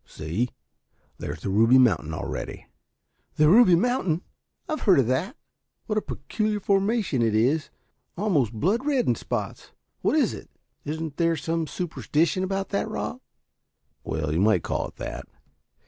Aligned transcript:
See, 0.07 0.49
there's 1.19 1.41
the 1.41 1.51
Ruby 1.51 1.77
Mountain 1.77 2.11
already." 2.15 2.65
"The 3.35 3.47
Ruby 3.47 3.75
Mountain! 3.75 4.23
I've 4.67 4.81
heard 4.81 4.97
of 4.97 5.05
that. 5.05 5.37
What 5.85 5.95
a 5.95 6.01
peculiar 6.01 6.59
formation 6.59 7.21
it 7.21 7.35
is. 7.35 7.69
Almost 8.17 8.51
blood 8.59 8.83
red 8.83 9.05
in 9.05 9.13
spots. 9.13 9.73
What 10.01 10.15
is 10.15 10.33
it 10.33 10.49
isn't 10.85 11.17
there 11.17 11.35
some 11.37 11.67
superstition 11.67 12.43
about 12.43 12.69
the 12.69 12.87
rock?" 12.87 13.21
"Well, 14.03 14.33
you 14.33 14.39
might 14.41 14.63
call 14.63 14.87
it 14.87 14.95
that. 14.95 15.27